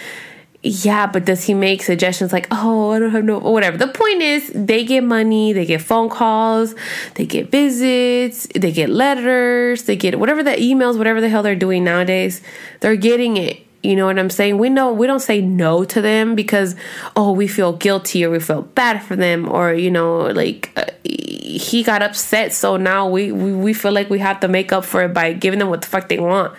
yeah, 0.61 1.07
but 1.07 1.23
does 1.23 1.45
he 1.45 1.53
make 1.53 1.81
suggestions 1.81 2.33
like, 2.33 2.47
oh, 2.51 2.91
I 2.91 2.99
don't 2.99 3.11
have 3.11 3.23
no, 3.23 3.39
whatever? 3.39 3.77
The 3.77 3.87
point 3.87 4.21
is, 4.21 4.51
they 4.53 4.83
get 4.83 5.05
money, 5.05 5.53
they 5.53 5.65
get 5.65 5.81
phone 5.81 6.09
calls, 6.09 6.75
they 7.15 7.25
get 7.25 7.49
visits, 7.49 8.45
they 8.53 8.73
get 8.73 8.89
letters, 8.89 9.83
they 9.83 9.95
get 9.95 10.19
whatever 10.19 10.43
the 10.43 10.51
emails, 10.51 10.97
whatever 10.97 11.21
the 11.21 11.29
hell 11.29 11.43
they're 11.43 11.55
doing 11.55 11.85
nowadays, 11.85 12.41
they're 12.81 12.97
getting 12.97 13.37
it. 13.37 13.61
You 13.81 13.95
know 13.95 14.07
what 14.07 14.19
I'm 14.19 14.29
saying? 14.29 14.57
We 14.57 14.69
know 14.69 14.91
we 14.91 15.07
don't 15.07 15.21
say 15.21 15.39
no 15.39 15.85
to 15.85 16.01
them 16.01 16.35
because 16.35 16.75
oh 17.15 17.31
we 17.31 17.47
feel 17.47 17.71
guilty 17.71 18.25
or 18.25 18.29
we 18.29 18.41
feel 18.41 18.63
bad 18.63 19.01
for 19.01 19.15
them 19.15 19.47
or 19.47 19.73
you 19.73 19.89
know 19.89 20.23
like 20.23 20.69
uh, 20.75 20.83
he 21.05 21.81
got 21.81 22.01
upset 22.01 22.51
so 22.51 22.75
now 22.75 23.07
we, 23.07 23.31
we 23.31 23.53
we 23.53 23.73
feel 23.73 23.93
like 23.93 24.09
we 24.09 24.19
have 24.19 24.41
to 24.41 24.49
make 24.49 24.73
up 24.73 24.83
for 24.83 25.03
it 25.03 25.13
by 25.13 25.31
giving 25.31 25.59
them 25.59 25.69
what 25.69 25.79
the 25.79 25.87
fuck 25.87 26.09
they 26.09 26.19
want. 26.19 26.53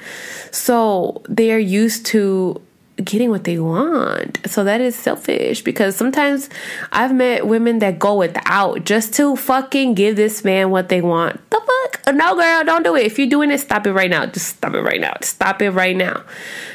So 0.51 1.23
they 1.29 1.53
are 1.53 1.59
used 1.59 2.07
to 2.07 2.63
getting 3.01 3.31
what 3.31 3.45
they 3.45 3.59
want. 3.59 4.39
So 4.47 4.65
that 4.65 4.81
is 4.81 4.97
selfish 4.97 5.63
because 5.63 5.97
sometimes 5.97 6.49
I've 6.93 7.15
met 7.15 7.47
women 7.47 7.79
that 7.81 7.99
go 7.99 8.17
without 8.17 8.85
just 8.85 9.15
to 9.15 9.37
fucking 9.37 9.95
give 9.95 10.17
this 10.17 10.45
man 10.45 10.71
what 10.71 10.89
they 10.89 11.01
want. 11.01 11.41
The 11.51 11.61
fuck? 11.61 12.15
No, 12.15 12.35
girl, 12.35 12.65
don't 12.65 12.83
do 12.83 12.97
it. 12.97 13.07
If 13.07 13.19
you're 13.19 13.29
doing 13.29 13.51
it, 13.51 13.59
stop 13.59 13.87
it 13.87 13.93
right 13.93 14.11
now. 14.11 14.27
Just 14.27 14.57
stop 14.57 14.75
it 14.75 14.83
right 14.83 15.01
now. 15.01 15.15
Stop 15.23 15.63
it 15.63 15.71
right 15.71 15.97
now. 15.97 16.25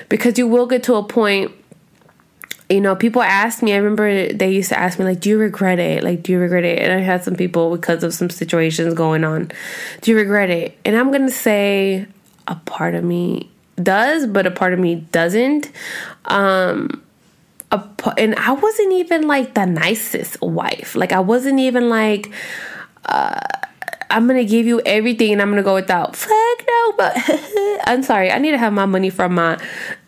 Because 0.10 0.38
you 0.38 0.48
will 0.48 0.68
get 0.68 0.84
to 0.84 0.96
a 0.96 1.04
point. 1.04 1.52
You 2.70 2.82
know, 2.82 2.96
people 2.96 3.22
ask 3.22 3.62
me, 3.62 3.74
I 3.74 3.78
remember 3.78 4.34
they 4.34 4.52
used 4.52 4.70
to 4.70 4.80
ask 4.80 4.98
me, 4.98 5.06
like, 5.06 5.20
do 5.20 5.30
you 5.30 5.38
regret 5.38 5.78
it? 5.78 6.04
Like, 6.04 6.24
do 6.24 6.32
you 6.32 6.40
regret 6.40 6.64
it? 6.64 6.80
And 6.80 6.92
I 6.92 7.00
had 7.00 7.24
some 7.24 7.36
people 7.36 7.76
because 7.76 8.04
of 8.04 8.14
some 8.14 8.32
situations 8.32 8.96
going 8.96 9.24
on. 9.24 9.52
Do 10.02 10.12
you 10.12 10.18
regret 10.18 10.50
it? 10.50 10.76
And 10.84 10.98
I'm 10.98 11.12
going 11.12 11.28
to 11.28 11.32
say, 11.32 12.08
a 12.48 12.56
part 12.56 12.96
of 12.96 13.04
me 13.04 13.50
does, 13.82 14.28
but 14.28 14.46
a 14.46 14.52
part 14.52 14.74
of 14.74 14.80
me 14.80 14.96
doesn't. 15.12 15.72
Um, 16.26 17.02
a, 17.72 17.84
and 18.18 18.36
I 18.36 18.52
wasn't 18.54 18.94
even 18.94 19.28
like 19.28 19.54
the 19.54 19.66
nicest 19.66 20.42
wife. 20.42 20.96
Like 20.96 21.12
I 21.12 21.20
wasn't 21.20 21.60
even 21.60 21.90
like, 21.90 22.32
uh, 23.06 23.40
I'm 24.10 24.28
gonna 24.28 24.46
give 24.46 24.66
you 24.66 24.82
everything 24.86 25.34
and 25.34 25.42
I'm 25.42 25.50
gonna 25.50 25.64
go 25.64 25.74
without. 25.74 26.16
Fuck 26.16 26.30
no, 26.68 26.94
but 26.98 27.18
I'm 27.86 28.04
sorry. 28.04 28.32
I 28.32 28.38
need 28.38 28.52
to 28.52 28.58
have 28.58 28.72
my 28.72 28.86
money 28.86 29.10
from 29.10 29.36
my 29.36 29.56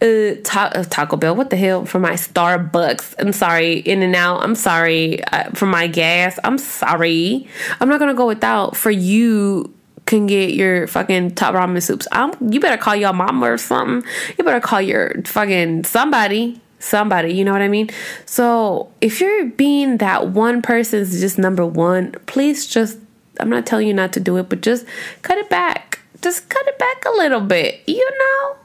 uh, 0.02 0.36
ta- 0.44 0.72
uh, 0.74 0.84
Taco 0.84 1.18
Bell. 1.18 1.36
What 1.36 1.50
the 1.50 1.58
hell? 1.58 1.86
From 1.86 2.04
my 2.04 2.14
Starbucks. 2.14 3.16
I'm 3.20 3.34
sorry. 3.34 3.80
In 3.80 4.04
and 4.04 4.16
out. 4.16 4.44
I'm 4.44 4.56
sorry. 4.56 5.24
Uh, 5.26 5.50
for 5.52 5.66
my 5.66 5.88
gas. 5.88 6.40
I'm 6.44 6.58
sorry. 6.58 7.48
I'm 7.82 7.90
not 7.90 8.00
gonna 8.00 8.14
go 8.14 8.28
without 8.28 8.78
for 8.78 8.92
you 8.92 9.74
can 10.08 10.26
get 10.26 10.56
your 10.56 10.88
fucking 10.88 11.36
top 11.36 11.54
ramen 11.54 11.84
soups. 11.84 12.08
I'm, 12.12 12.34
you 12.52 12.60
better 12.60 12.82
call 12.82 12.96
your 12.96 13.14
mama 13.14 13.52
or 13.52 13.58
something. 13.60 14.10
You 14.38 14.44
better 14.44 14.60
call 14.60 14.82
your 14.82 15.22
fucking 15.26 15.84
somebody. 15.84 16.60
somebody, 16.80 17.34
you 17.34 17.44
know 17.44 17.52
what 17.52 17.62
I 17.62 17.68
mean? 17.68 17.90
So 18.26 18.92
if 19.02 19.20
you're 19.20 19.46
being 19.46 19.98
that 19.98 20.30
one 20.30 20.62
person 20.62 21.00
is 21.00 21.20
just 21.20 21.38
number 21.38 21.66
one, 21.66 22.12
please 22.26 22.68
just, 22.68 22.98
I'm 23.40 23.50
not 23.50 23.66
telling 23.66 23.88
you 23.88 23.94
not 23.94 24.14
to 24.14 24.20
do 24.20 24.38
it, 24.38 24.50
but 24.50 24.62
just 24.62 24.86
cut 25.22 25.38
it 25.38 25.50
back. 25.50 26.00
Just 26.22 26.50
cut 26.50 26.68
it 26.68 26.78
back 26.80 27.06
a 27.06 27.12
little 27.12 27.42
bit, 27.42 27.82
you 27.88 28.10
know? 28.20 28.56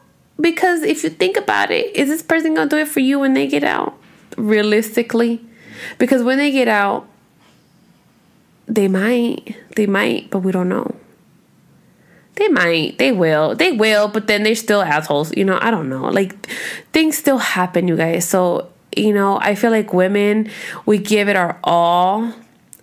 Because 0.41 0.83
if 0.83 1.05
you 1.05 1.11
think 1.11 1.37
about 1.37 1.71
it, 1.71 1.95
is 1.95 2.09
this 2.09 2.23
person 2.23 2.55
gonna 2.55 2.69
do 2.69 2.79
it 2.79 2.89
for 2.89 3.01
you 3.01 3.19
when 3.19 3.35
they 3.35 3.47
get 3.47 3.65
out? 3.65 3.97
Realistically? 4.37 5.45
Because 5.99 6.23
when 6.23 6.39
they 6.39 6.51
get 6.51 6.69
out, 6.69 7.07
they 8.67 8.89
might, 8.89 9.57
they 9.77 9.87
might, 9.87 10.31
but 10.31 10.41
we 10.41 10.53
don't 10.53 10.69
know. 10.69 10.95
They 12.35 12.49
might, 12.49 12.97
they 12.99 13.13
will, 13.13 13.55
they 13.55 13.73
will, 13.73 14.09
but 14.09 14.27
then 14.27 14.43
they're 14.43 14.55
still 14.55 14.83
assholes. 14.83 15.37
You 15.37 15.45
know, 15.45 15.59
I 15.61 15.71
don't 15.71 15.89
know. 15.89 16.05
Like 16.05 16.47
things 16.93 17.19
still 17.19 17.39
happen, 17.39 17.89
you 17.89 17.97
guys. 17.97 18.27
So, 18.27 18.71
you 18.97 19.13
know, 19.13 19.39
I 19.39 19.55
feel 19.55 19.71
like 19.71 19.93
women, 19.93 20.51
we 20.87 20.99
give 20.99 21.29
it 21.29 21.37
our 21.37 21.59
all. 21.63 22.33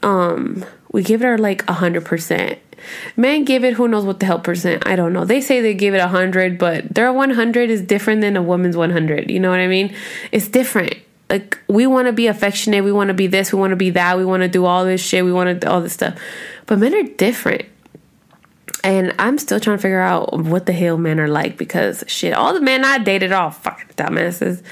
Um, 0.03 0.63
we 0.91 1.03
give 1.03 1.23
it 1.23 1.25
our 1.25 1.37
like 1.37 1.67
a 1.67 1.73
hundred 1.73 2.05
percent. 2.05 2.59
Men 3.17 3.43
give 3.43 3.63
it 3.63 3.73
who 3.73 3.87
knows 3.87 4.05
what 4.05 4.19
the 4.19 4.25
hell 4.25 4.39
percent. 4.39 4.87
I 4.87 4.95
don't 4.95 5.13
know. 5.13 5.25
They 5.25 5.41
say 5.41 5.61
they 5.61 5.73
give 5.73 5.93
it 5.93 5.99
a 5.99 6.07
hundred, 6.07 6.57
but 6.57 6.93
their 6.93 7.11
one 7.11 7.31
hundred 7.31 7.69
is 7.69 7.81
different 7.81 8.21
than 8.21 8.37
a 8.37 8.41
woman's 8.41 8.77
one 8.77 8.91
hundred. 8.91 9.29
You 9.29 9.39
know 9.39 9.49
what 9.49 9.59
I 9.59 9.67
mean? 9.67 9.93
It's 10.31 10.47
different. 10.47 10.95
Like 11.29 11.59
we 11.67 11.85
want 11.85 12.07
to 12.07 12.13
be 12.13 12.27
affectionate, 12.27 12.83
we 12.83 12.91
want 12.91 13.09
to 13.09 13.13
be 13.13 13.27
this, 13.27 13.53
we 13.53 13.59
want 13.59 13.71
to 13.71 13.75
be 13.75 13.91
that, 13.91 14.17
we 14.17 14.25
want 14.25 14.41
to 14.41 14.49
do 14.49 14.65
all 14.65 14.85
this 14.85 15.01
shit, 15.01 15.23
we 15.23 15.31
want 15.31 15.47
to 15.47 15.53
do 15.65 15.71
all 15.71 15.81
this 15.81 15.93
stuff. 15.93 16.17
But 16.65 16.79
men 16.79 16.95
are 16.95 17.03
different. 17.03 17.65
And 18.83 19.13
I'm 19.19 19.38
still 19.38 19.59
trying 19.59 19.77
to 19.77 19.81
figure 19.81 20.00
out 20.00 20.39
what 20.39 20.65
the 20.65 20.74
hell 20.74 20.98
men 20.98 21.19
are 21.19 21.27
like 21.27 21.57
because 21.57 22.03
shit, 22.07 22.33
all 22.33 22.53
the 22.53 22.62
men 22.62 22.86
I 22.86 22.98
dated 22.98 23.31
are 23.31 23.43
all 23.43 23.51
fucking 23.51 23.89
dumbasses. 23.95 24.63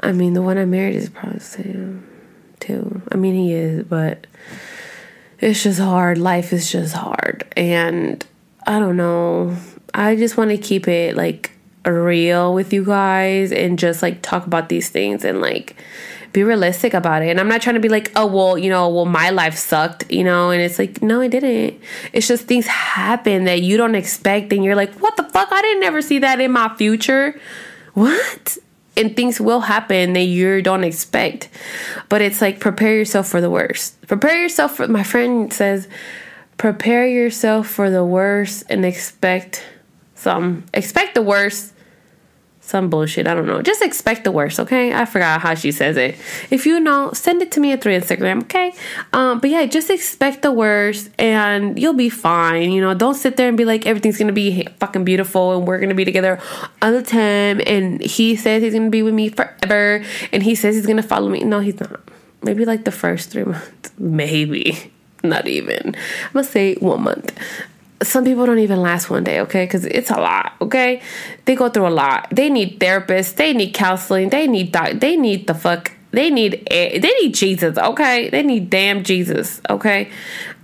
I 0.00 0.12
mean, 0.12 0.34
the 0.34 0.42
one 0.42 0.58
I 0.58 0.64
married 0.64 0.96
is 0.96 1.08
probably 1.08 1.40
too. 2.60 3.02
I 3.12 3.16
mean, 3.16 3.34
he 3.34 3.52
is, 3.52 3.84
but 3.84 4.26
it's 5.38 5.62
just 5.62 5.78
hard. 5.78 6.18
Life 6.18 6.52
is 6.52 6.70
just 6.70 6.94
hard. 6.94 7.44
And 7.56 8.24
I 8.66 8.78
don't 8.78 8.96
know. 8.96 9.56
I 9.92 10.16
just 10.16 10.36
want 10.36 10.50
to 10.50 10.58
keep 10.58 10.88
it 10.88 11.16
like 11.16 11.52
real 11.84 12.54
with 12.54 12.72
you 12.72 12.84
guys 12.84 13.52
and 13.52 13.78
just 13.78 14.02
like 14.02 14.22
talk 14.22 14.46
about 14.46 14.68
these 14.68 14.88
things 14.88 15.24
and 15.24 15.40
like 15.40 15.76
be 16.34 16.42
realistic 16.42 16.92
about 16.92 17.22
it. 17.22 17.30
And 17.30 17.40
I'm 17.40 17.48
not 17.48 17.62
trying 17.62 17.76
to 17.76 17.80
be 17.80 17.88
like, 17.88 18.10
oh, 18.16 18.26
well, 18.26 18.58
you 18.58 18.68
know, 18.68 18.88
well, 18.88 19.06
my 19.06 19.30
life 19.30 19.56
sucked, 19.56 20.10
you 20.10 20.24
know, 20.24 20.50
and 20.50 20.60
it's 20.60 20.78
like, 20.78 21.00
no, 21.00 21.20
it 21.22 21.30
didn't. 21.30 21.80
It's 22.12 22.26
just 22.26 22.46
things 22.46 22.66
happen 22.66 23.44
that 23.44 23.62
you 23.62 23.76
don't 23.76 23.94
expect. 23.94 24.52
And 24.52 24.64
you're 24.64 24.74
like, 24.74 24.92
what 24.96 25.16
the 25.16 25.22
fuck? 25.22 25.48
I 25.52 25.62
didn't 25.62 25.84
ever 25.84 26.02
see 26.02 26.18
that 26.18 26.40
in 26.40 26.50
my 26.50 26.74
future. 26.74 27.40
What? 27.94 28.58
And 28.96 29.16
things 29.16 29.40
will 29.40 29.60
happen 29.60 30.12
that 30.14 30.24
you 30.24 30.60
don't 30.60 30.82
expect. 30.82 31.48
But 32.08 32.20
it's 32.20 32.40
like, 32.40 32.58
prepare 32.58 32.96
yourself 32.96 33.28
for 33.28 33.40
the 33.40 33.50
worst. 33.50 34.00
Prepare 34.08 34.42
yourself 34.42 34.76
for, 34.76 34.88
my 34.88 35.04
friend 35.04 35.52
says, 35.52 35.88
prepare 36.56 37.06
yourself 37.06 37.68
for 37.68 37.90
the 37.90 38.04
worst 38.04 38.64
and 38.68 38.84
expect 38.84 39.64
some, 40.16 40.64
expect 40.74 41.14
the 41.14 41.22
worst 41.22 41.73
some 42.66 42.88
bullshit. 42.88 43.28
I 43.28 43.34
don't 43.34 43.46
know. 43.46 43.60
Just 43.60 43.82
expect 43.82 44.24
the 44.24 44.32
worst, 44.32 44.58
okay? 44.58 44.94
I 44.94 45.04
forgot 45.04 45.42
how 45.42 45.54
she 45.54 45.70
says 45.70 45.98
it. 45.98 46.16
If 46.50 46.64
you 46.64 46.80
know, 46.80 47.12
send 47.12 47.42
it 47.42 47.52
to 47.52 47.60
me 47.60 47.76
through 47.76 47.92
Instagram, 47.92 48.42
okay? 48.44 48.72
Um, 49.12 49.38
but 49.38 49.50
yeah, 49.50 49.66
just 49.66 49.90
expect 49.90 50.40
the 50.40 50.50
worst 50.50 51.10
and 51.18 51.78
you'll 51.78 51.92
be 51.92 52.08
fine. 52.08 52.72
You 52.72 52.80
know, 52.80 52.94
don't 52.94 53.14
sit 53.14 53.36
there 53.36 53.48
and 53.48 53.56
be 53.56 53.66
like 53.66 53.86
everything's 53.86 54.18
gonna 54.18 54.32
be 54.32 54.66
fucking 54.80 55.04
beautiful 55.04 55.58
and 55.58 55.68
we're 55.68 55.78
gonna 55.78 55.94
be 55.94 56.06
together 56.06 56.40
all 56.80 56.92
the 56.92 57.02
time. 57.02 57.60
And 57.66 58.00
he 58.00 58.34
says 58.34 58.62
he's 58.62 58.72
gonna 58.72 58.88
be 58.88 59.02
with 59.02 59.14
me 59.14 59.28
forever 59.28 60.02
and 60.32 60.42
he 60.42 60.54
says 60.54 60.74
he's 60.74 60.86
gonna 60.86 61.02
follow 61.02 61.28
me. 61.28 61.40
No, 61.44 61.60
he's 61.60 61.78
not. 61.78 62.00
Maybe 62.42 62.64
like 62.64 62.84
the 62.84 62.92
first 62.92 63.30
three 63.30 63.44
months. 63.44 63.92
Maybe. 63.98 64.90
Not 65.22 65.48
even. 65.48 65.94
I'm 65.94 66.32
gonna 66.32 66.44
say 66.44 66.76
one 66.76 67.02
month 67.02 67.38
some 68.04 68.24
people 68.24 68.46
don't 68.46 68.58
even 68.58 68.80
last 68.80 69.10
one 69.10 69.24
day, 69.24 69.40
okay? 69.40 69.64
Because 69.64 69.84
it's 69.84 70.10
a 70.10 70.16
lot, 70.16 70.54
okay? 70.60 71.02
They 71.44 71.54
go 71.54 71.68
through 71.68 71.88
a 71.88 71.90
lot. 71.90 72.28
They 72.30 72.50
need 72.50 72.78
therapists. 72.80 73.34
They 73.34 73.52
need 73.52 73.74
counseling. 73.74 74.30
They 74.30 74.46
need 74.46 74.72
doc. 74.72 75.00
They 75.00 75.16
need 75.16 75.46
the 75.46 75.54
fuck. 75.54 75.92
They 76.12 76.30
need 76.30 76.66
they 76.70 77.12
need 77.20 77.34
Jesus, 77.34 77.76
okay? 77.76 78.30
They 78.30 78.42
need 78.42 78.70
damn 78.70 79.02
Jesus, 79.02 79.60
okay? 79.68 80.10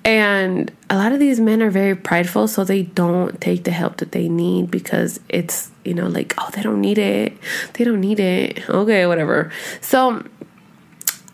And 0.04 0.70
a 0.88 0.96
lot 0.96 1.12
of 1.12 1.18
these 1.18 1.40
men 1.40 1.60
are 1.60 1.70
very 1.70 1.96
prideful, 1.96 2.46
so 2.48 2.64
they 2.64 2.82
don't 2.82 3.40
take 3.40 3.64
the 3.64 3.70
help 3.72 3.96
that 3.96 4.12
they 4.12 4.28
need 4.28 4.70
because 4.70 5.20
it's 5.28 5.70
you 5.84 5.92
know 5.92 6.06
like 6.06 6.34
oh 6.38 6.48
they 6.54 6.62
don't 6.62 6.80
need 6.80 6.98
it, 6.98 7.36
they 7.74 7.84
don't 7.84 8.00
need 8.00 8.20
it, 8.20 8.68
okay, 8.70 9.06
whatever. 9.06 9.50
So, 9.80 10.24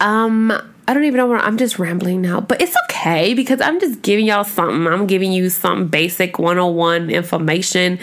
um 0.01 0.53
I 0.89 0.95
don't 0.95 1.05
even 1.05 1.17
know 1.17 1.27
where 1.27 1.39
I'm 1.39 1.57
just 1.57 1.79
rambling 1.81 2.23
now, 2.23 2.41
but 2.41 2.61
it's 2.61 2.77
okay 2.85 3.35
because 3.35 3.61
I'm 3.61 3.81
just 3.81 4.03
giving 4.03 4.27
y'all 4.27 4.45
something. 4.45 4.87
I'm 4.87 5.07
giving 5.07 5.33
you 5.33 5.51
some 5.51 5.89
basic 5.89 6.39
101 6.39 7.11
information 7.11 7.99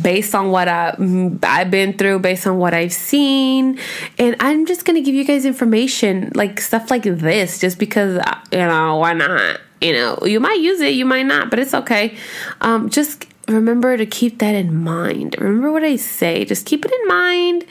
based 0.00 0.34
on 0.34 0.50
what 0.50 0.68
I, 0.68 0.94
I've 1.42 1.70
been 1.70 1.94
through, 1.98 2.20
based 2.20 2.46
on 2.46 2.58
what 2.58 2.72
I've 2.72 2.92
seen. 2.92 3.80
And 4.18 4.36
I'm 4.38 4.64
just 4.66 4.84
going 4.84 4.96
to 4.96 5.02
give 5.02 5.14
you 5.14 5.24
guys 5.24 5.44
information 5.44 6.30
like 6.34 6.60
stuff 6.60 6.90
like 6.90 7.02
this 7.02 7.58
just 7.58 7.78
because, 7.78 8.22
you 8.52 8.58
know, 8.58 8.96
why 8.98 9.12
not? 9.12 9.60
You 9.80 9.94
know, 9.94 10.18
you 10.24 10.38
might 10.40 10.60
use 10.60 10.80
it, 10.80 10.94
you 10.94 11.06
might 11.06 11.26
not, 11.26 11.50
but 11.50 11.58
it's 11.58 11.74
okay. 11.74 12.16
Um, 12.60 12.90
just 12.90 13.26
remember 13.52 13.96
to 13.96 14.06
keep 14.06 14.38
that 14.38 14.54
in 14.54 14.82
mind. 14.82 15.36
Remember 15.38 15.70
what 15.72 15.84
I 15.84 15.96
say. 15.96 16.44
Just 16.44 16.66
keep 16.66 16.84
it 16.84 16.92
in 16.92 17.08
mind. 17.08 17.64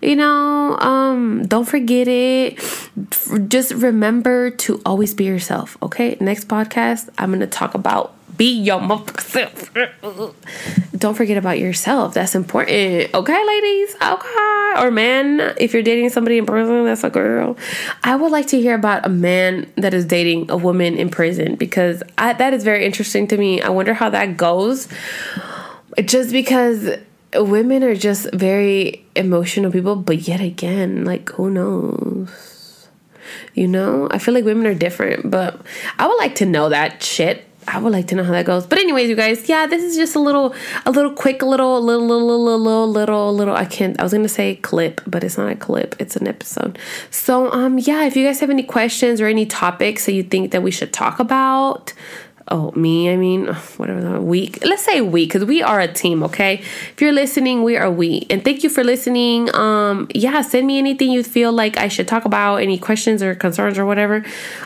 You 0.00 0.16
know, 0.16 0.78
um, 0.78 1.46
don't 1.46 1.66
forget 1.66 2.08
it. 2.08 2.58
Just 3.48 3.72
remember 3.72 4.50
to 4.50 4.80
always 4.84 5.14
be 5.14 5.24
yourself. 5.24 5.76
Okay. 5.82 6.16
Next 6.20 6.48
podcast, 6.48 7.08
I'm 7.18 7.32
gonna 7.32 7.46
talk 7.46 7.74
about 7.74 8.14
be 8.36 8.52
your 8.52 8.80
self. 9.18 9.70
Don't 10.98 11.14
forget 11.14 11.38
about 11.38 11.58
yourself. 11.58 12.14
That's 12.14 12.34
important. 12.34 13.14
Okay, 13.14 13.46
ladies. 13.46 13.94
Okay. 14.02 14.74
Or 14.78 14.90
man, 14.90 15.54
if 15.58 15.72
you're 15.72 15.82
dating 15.82 16.10
somebody 16.10 16.38
in 16.38 16.46
prison, 16.46 16.84
that's 16.84 17.04
a 17.04 17.10
girl. 17.10 17.56
I 18.04 18.16
would 18.16 18.32
like 18.32 18.48
to 18.48 18.60
hear 18.60 18.74
about 18.74 19.06
a 19.06 19.08
man 19.08 19.70
that 19.76 19.94
is 19.94 20.04
dating 20.04 20.50
a 20.50 20.56
woman 20.56 20.96
in 20.96 21.08
prison 21.08 21.54
because 21.54 22.02
I, 22.16 22.32
that 22.34 22.52
is 22.52 22.64
very 22.64 22.84
interesting 22.84 23.28
to 23.28 23.36
me. 23.36 23.62
I 23.62 23.68
wonder 23.68 23.94
how 23.94 24.10
that 24.10 24.36
goes. 24.36 24.88
Just 26.04 26.32
because 26.32 26.98
women 27.34 27.84
are 27.84 27.94
just 27.94 28.32
very 28.32 29.04
emotional 29.14 29.70
people, 29.70 29.96
but 29.96 30.26
yet 30.28 30.40
again, 30.40 31.04
like, 31.04 31.28
who 31.30 31.50
knows? 31.50 32.88
You 33.54 33.68
know, 33.68 34.08
I 34.10 34.18
feel 34.18 34.34
like 34.34 34.44
women 34.44 34.66
are 34.66 34.74
different, 34.74 35.30
but 35.30 35.60
I 35.98 36.06
would 36.06 36.16
like 36.16 36.36
to 36.36 36.46
know 36.46 36.68
that 36.68 37.02
shit. 37.02 37.44
I 37.68 37.78
would 37.78 37.92
like 37.92 38.06
to 38.08 38.14
know 38.14 38.24
how 38.24 38.32
that 38.32 38.46
goes. 38.46 38.66
But 38.66 38.78
anyways, 38.78 39.08
you 39.10 39.16
guys, 39.16 39.48
yeah, 39.48 39.66
this 39.66 39.82
is 39.82 39.96
just 39.96 40.16
a 40.16 40.18
little, 40.18 40.54
a 40.86 40.90
little 40.90 41.12
quick, 41.12 41.42
little, 41.42 41.82
little, 41.82 42.06
little, 42.06 42.26
little, 42.26 42.60
little, 42.60 42.88
little, 42.88 43.34
little. 43.34 43.54
I 43.54 43.66
can't. 43.66 43.98
I 44.00 44.02
was 44.02 44.12
gonna 44.12 44.28
say 44.28 44.56
clip, 44.56 45.00
but 45.06 45.22
it's 45.22 45.36
not 45.36 45.50
a 45.50 45.56
clip. 45.56 45.94
It's 45.98 46.16
an 46.16 46.26
episode. 46.26 46.78
So, 47.10 47.52
um, 47.52 47.78
yeah, 47.78 48.04
if 48.04 48.16
you 48.16 48.26
guys 48.26 48.40
have 48.40 48.50
any 48.50 48.62
questions 48.62 49.20
or 49.20 49.26
any 49.26 49.46
topics 49.46 50.06
that 50.06 50.12
you 50.12 50.22
think 50.22 50.52
that 50.52 50.62
we 50.62 50.70
should 50.70 50.92
talk 50.92 51.20
about, 51.20 51.92
oh 52.50 52.72
me 52.72 53.10
i 53.10 53.16
mean 53.16 53.46
whatever 53.76 54.20
we 54.20 54.52
let's 54.64 54.84
say 54.84 55.00
we 55.00 55.26
because 55.26 55.44
we 55.44 55.62
are 55.62 55.80
a 55.80 55.92
team 55.92 56.22
okay? 56.22 56.54
If 56.92 57.00
you're 57.00 57.12
listening 57.12 57.62
we 57.62 57.76
are 57.76 57.90
we. 57.90 58.26
And 58.30 58.44
thank 58.44 58.62
you 58.62 58.70
for 58.70 58.84
listening. 58.84 59.54
Um 59.54 60.08
yeah 60.14 60.40
send 60.42 60.66
me 60.66 60.78
anything 60.78 61.10
you 61.10 61.22
feel 61.22 61.52
like 61.52 61.76
i 61.76 61.88
should 61.88 62.08
talk 62.08 62.24
about 62.24 62.56
any 62.56 62.78
questions 62.78 63.22
or 63.22 63.34
concerns 63.34 63.78
or 63.78 63.86
whatever. 63.86 64.24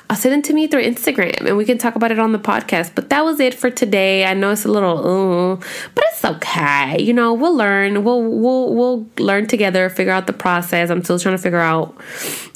I'll 0.08 0.16
send 0.16 0.34
it 0.34 0.48
to 0.48 0.54
me 0.54 0.66
through 0.66 0.84
instagram 0.84 1.46
and 1.46 1.56
we 1.56 1.64
can 1.64 1.78
talk 1.78 1.94
about 1.94 2.10
it 2.10 2.18
on 2.18 2.32
the 2.32 2.38
podcast. 2.38 2.94
But 2.94 3.10
that 3.10 3.24
was 3.24 3.40
it 3.40 3.54
for 3.54 3.70
today. 3.70 4.24
I 4.24 4.34
know 4.34 4.50
it's 4.50 4.64
a 4.64 4.68
little 4.68 5.52
uh, 5.52 5.56
but 5.94 6.04
it's 6.08 6.24
okay. 6.24 7.00
You 7.00 7.12
know 7.12 7.32
we'll 7.32 7.56
learn. 7.56 8.04
We'll 8.04 8.22
we'll 8.22 8.74
we'll 8.74 9.06
learn 9.18 9.46
together 9.46 9.88
figure 9.88 10.12
out 10.12 10.26
the 10.26 10.32
process. 10.32 10.90
I'm 10.90 11.02
still 11.04 11.18
trying 11.18 11.36
to 11.36 11.42
figure 11.42 11.58
out 11.58 11.94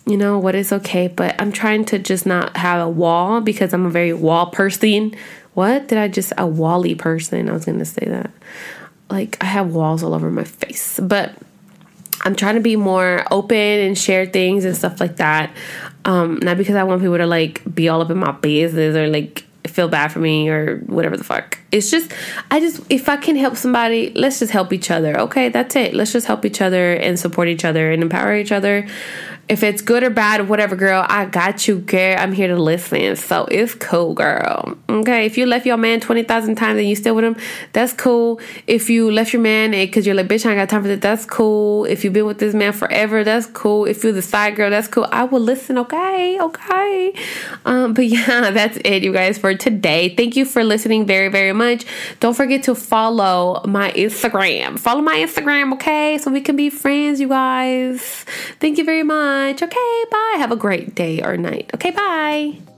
you 0.07 0.17
know 0.17 0.39
what 0.39 0.55
is 0.55 0.73
okay 0.73 1.09
but 1.09 1.35
i'm 1.41 1.53
trying 1.53 1.85
to 1.85 1.99
just 1.99 2.27
not 2.27 2.57
have 2.57 2.81
a 2.81 2.89
wall 2.89 3.41
because 3.41 3.75
i'm 3.75 3.87
a 3.87 3.91
very 3.91 4.13
wall 4.13 4.47
person. 4.47 5.15
What? 5.55 5.89
Did 5.89 5.99
i 5.99 6.07
just 6.09 6.33
a 6.37 6.47
wally 6.47 6.95
person? 6.95 7.49
I 7.49 7.53
was 7.53 7.65
gonna 7.65 7.85
say 7.85 8.05
that. 8.07 8.31
Like 9.11 9.37
i 9.43 9.47
have 9.47 9.75
walls 9.75 10.03
all 10.03 10.15
over 10.15 10.31
my 10.31 10.45
face 10.45 11.01
but 11.01 11.35
i'm 12.23 12.37
trying 12.37 12.55
to 12.55 12.61
be 12.61 12.77
more 12.77 13.25
open 13.31 13.57
and 13.57 13.99
share 13.99 14.27
things 14.27 14.65
and 14.65 14.77
stuff 14.77 15.01
like 15.01 15.17
that. 15.17 15.51
Um 16.05 16.39
not 16.43 16.57
because 16.57 16.77
i 16.77 16.85
want 16.85 17.03
people 17.03 17.19
to 17.19 17.27
like 17.27 17.63
be 17.75 17.89
all 17.89 18.01
up 18.01 18.11
in 18.11 18.19
my 18.19 18.33
business 18.33 18.95
or 18.95 19.09
like 19.09 19.45
feel 19.67 19.89
bad 19.89 20.13
for 20.13 20.21
me 20.21 20.49
or 20.49 20.79
whatever 20.87 21.17
the 21.17 21.25
fuck 21.25 21.59
it's 21.77 21.91
just 21.91 22.13
I 22.51 22.61
just 22.61 22.81
if 22.91 23.09
I 23.09 23.17
can 23.17 23.37
help 23.37 23.57
somebody, 23.57 24.13
let's 24.15 24.39
just 24.39 24.53
help 24.53 24.73
each 24.73 24.91
other. 24.91 25.19
Okay, 25.21 25.49
that's 25.49 25.77
it. 25.77 25.95
Let's 25.95 26.13
just 26.13 26.27
help 26.27 26.45
each 26.45 26.61
other 26.61 26.95
and 26.95 27.19
support 27.19 27.49
each 27.49 27.65
other 27.65 27.93
and 27.93 28.03
empower 28.03 28.35
each 28.37 28.53
other 28.53 28.87
if 29.49 29.63
it's 29.63 29.81
good 29.81 30.03
or 30.03 30.11
bad, 30.11 30.49
whatever, 30.49 30.75
girl, 30.75 31.07
I 31.09 31.27
got 31.27 31.69
you, 31.69 31.79
girl. 31.79 32.17
I'm 32.19 32.33
here 32.33 32.49
to 32.49 32.61
listen. 32.61 33.15
So 33.15 33.45
it's 33.45 33.75
cool, 33.75 34.13
girl. 34.13 34.77
Okay. 34.89 35.25
If 35.27 35.39
you 35.39 35.47
left 35.47 35.67
your 35.67 35.77
man 35.77 36.01
20,000 36.01 36.57
times 36.57 36.81
and 36.81 36.89
you 36.89 36.97
still 36.97 37.15
with 37.15 37.25
him, 37.25 37.37
that's 37.73 37.93
cool. 37.93 38.41
If 38.67 38.91
you 38.91 39.11
left 39.11 39.33
your 39.33 39.43
man 39.43 39.71
because 39.71 40.05
you're 40.05 40.17
like, 40.17 40.27
bitch, 40.27 40.45
I 40.47 40.51
ain't 40.51 40.59
got 40.59 40.69
time 40.69 40.83
for 40.83 40.89
that, 40.89 41.01
that's 41.01 41.25
cool. 41.25 41.85
If 41.85 42.03
you've 42.03 42.13
been 42.13 42.27
with 42.27 42.39
this 42.39 42.55
man 42.55 42.73
forever, 42.73 43.23
that's 43.23 43.47
cool. 43.47 43.85
If 43.85 44.03
you're 44.03 44.13
the 44.13 44.23
side 44.23 44.57
girl, 44.57 44.71
that's 44.71 44.89
cool. 44.89 45.07
I 45.13 45.25
will 45.25 45.41
listen, 45.41 45.79
okay? 45.79 46.41
Okay. 46.41 47.15
Um, 47.65 47.95
but 47.95 48.07
yeah, 48.07 48.51
that's 48.51 48.79
it, 48.85 49.05
you 49.05 49.13
guys, 49.13 49.39
for 49.39 49.55
today. 49.55 50.15
Thank 50.17 50.35
you 50.35 50.45
for 50.45 50.65
listening 50.65 51.07
very, 51.07 51.29
very 51.29 51.53
much. 51.53 51.66
Don't 52.21 52.35
forget 52.35 52.63
to 52.65 52.75
follow 52.75 53.63
my 53.67 53.91
Instagram. 53.93 54.79
Follow 54.79 55.03
my 55.03 55.17
Instagram, 55.17 55.75
okay? 55.75 56.19
So 56.19 56.31
we 56.31 56.41
can 56.41 56.57
be 56.57 56.71
friends, 56.71 57.21
you 57.21 57.29
guys. 57.29 58.25
Thank 58.61 58.79
you 58.79 58.85
very 58.85 59.03
much 59.03 59.17
much. 59.17 59.63
Okay, 59.63 60.05
bye. 60.11 60.37
Have 60.39 60.53
a 60.53 60.57
great 60.57 60.95
day 60.95 61.23
or 61.23 61.37
night. 61.37 61.71
Okay, 61.75 61.91
bye. 61.91 62.76